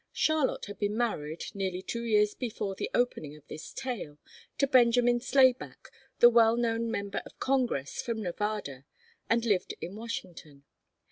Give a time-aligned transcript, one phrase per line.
[0.13, 4.17] Charlotte had been married, nearly two years before the opening of this tale,
[4.57, 8.85] to Benjamin Slayback, the well known member of Congress from Nevada,
[9.29, 10.63] and lived in Washington.